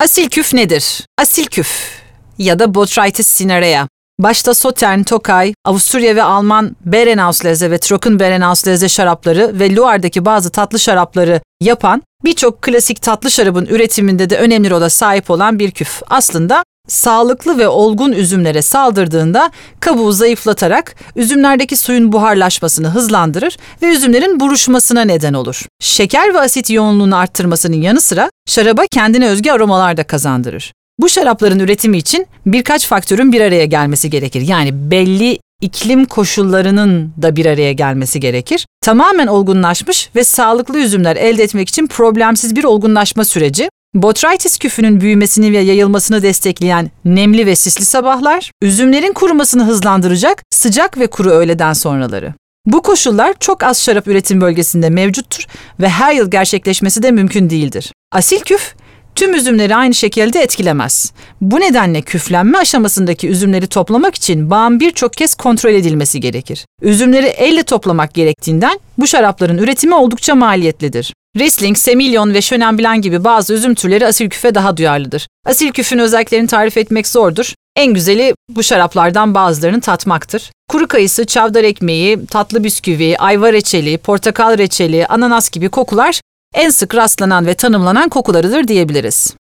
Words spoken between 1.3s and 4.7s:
küf ya da Botrytis cinerea. Başta